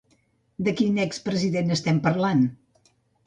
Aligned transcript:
De 0.67 0.73
quin 0.79 0.97
expresident 1.03 1.75
estem 1.77 2.01
parlant? 2.09 2.43